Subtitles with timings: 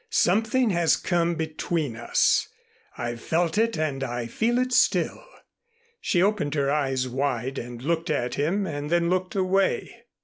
[0.09, 2.47] Something has come between us.
[2.97, 5.23] I've felt it and I feel it still."
[5.99, 10.05] She opened her eyes wide and looked at him and then looked away.